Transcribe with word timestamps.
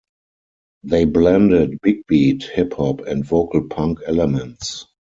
They 0.81 1.05
blended 1.05 1.79
big-beat, 1.83 2.45
hip 2.55 2.73
hop, 2.73 3.01
and 3.01 3.23
vocal 3.23 3.65
punk 3.67 3.99
elements. 4.07 4.87